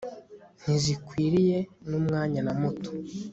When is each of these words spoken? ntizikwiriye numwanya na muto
ntizikwiriye 0.61 1.57
numwanya 1.89 2.41
na 2.45 2.53
muto 2.59 2.89